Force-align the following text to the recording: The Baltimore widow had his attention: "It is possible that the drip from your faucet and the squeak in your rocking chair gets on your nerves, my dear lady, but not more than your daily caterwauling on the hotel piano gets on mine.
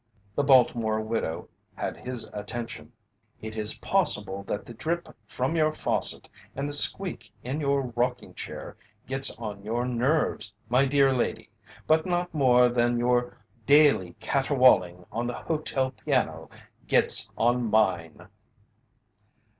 The 0.33 0.41
Baltimore 0.43 0.99
widow 0.99 1.47
had 1.75 1.95
his 1.95 2.27
attention: 2.33 2.91
"It 3.39 3.55
is 3.55 3.77
possible 3.77 4.41
that 4.45 4.65
the 4.65 4.73
drip 4.73 5.07
from 5.27 5.55
your 5.55 5.75
faucet 5.75 6.27
and 6.55 6.67
the 6.67 6.73
squeak 6.73 7.31
in 7.43 7.59
your 7.61 7.83
rocking 7.83 8.33
chair 8.33 8.77
gets 9.05 9.29
on 9.37 9.61
your 9.61 9.85
nerves, 9.85 10.51
my 10.69 10.87
dear 10.87 11.13
lady, 11.13 11.51
but 11.85 12.07
not 12.07 12.33
more 12.33 12.67
than 12.67 12.97
your 12.97 13.37
daily 13.67 14.15
caterwauling 14.19 15.05
on 15.11 15.27
the 15.27 15.35
hotel 15.35 15.91
piano 15.91 16.49
gets 16.87 17.29
on 17.37 17.69
mine. 17.69 18.27